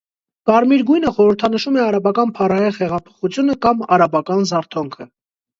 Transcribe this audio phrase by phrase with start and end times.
[0.49, 5.09] Կարմիր գույնը խորհրդանշում է արաբական փառահեղ հեղափոխությունը կամ «արաբական զարթոնքը»։